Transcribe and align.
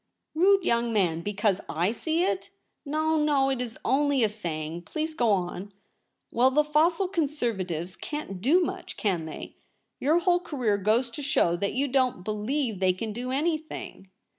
'Rude 0.33 0.63
young 0.65 0.91
man! 0.91 1.21
because 1.21 1.61
/ 1.81 1.95
see 1.95 2.23
it 2.23 2.49
?''No, 2.87 3.17
no; 3.23 3.51
it 3.51 3.61
is 3.61 3.77
only 3.85 4.23
a 4.23 4.29
saying. 4.29 4.81
Please 4.81 5.13
go 5.13 5.29
on.'' 5.29 5.71
Well, 6.31 6.49
the 6.49 6.63
fossil 6.63 7.07
Conservatives 7.07 7.95
can't 7.95 8.41
do 8.41 8.61
much, 8.63 8.97
can 8.97 9.25
they? 9.25 9.57
Your 9.99 10.17
whole 10.17 10.39
career 10.39 10.79
goes 10.79 11.11
to 11.11 11.21
show 11.21 11.55
that 11.57 11.73
you 11.75 11.87
don't 11.87 12.23
believe 12.23 12.79
they 12.79 12.93
can 12.93 13.13
do 13.13 13.29
any 13.29 13.59
thing.' 13.59 14.09